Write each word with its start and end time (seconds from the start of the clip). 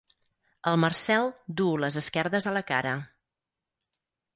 El 0.71 0.79
Marcel 0.83 1.29
duu 1.61 1.71
les 1.85 2.01
esquerdes 2.03 2.49
a 2.55 2.59
la 2.61 2.67
cara. 2.75 2.99